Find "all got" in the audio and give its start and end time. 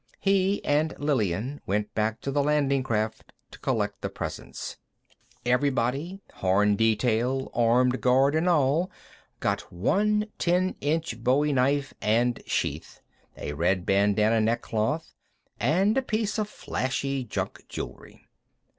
8.49-9.71